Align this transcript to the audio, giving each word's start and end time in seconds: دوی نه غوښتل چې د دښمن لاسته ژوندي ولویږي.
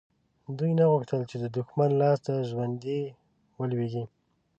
دوی 0.57 0.71
نه 0.79 0.85
غوښتل 0.91 1.21
چې 1.29 1.35
د 1.39 1.45
دښمن 1.57 1.89
لاسته 2.01 2.31
ژوندي 2.49 3.01
ولویږي. 3.59 4.03